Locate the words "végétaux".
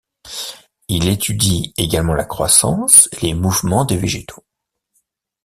3.97-4.43